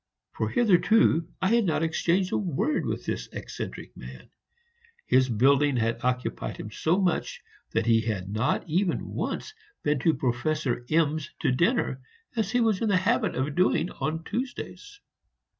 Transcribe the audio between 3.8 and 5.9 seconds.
man; his building